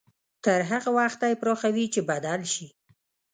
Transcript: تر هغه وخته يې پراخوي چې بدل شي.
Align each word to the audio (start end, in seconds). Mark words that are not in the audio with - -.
تر 0.43 0.59
هغه 0.71 0.89
وخته 0.97 1.25
يې 1.31 1.39
پراخوي 1.41 1.85
چې 1.93 2.01
بدل 2.09 2.41
شي. 2.53 2.67